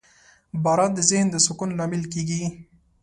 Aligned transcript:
•باران 0.63 0.91
د 0.95 0.99
ذهن 1.09 1.27
د 1.31 1.35
سکون 1.45 1.69
لامل 1.79 2.03
کېږي. 2.13 2.41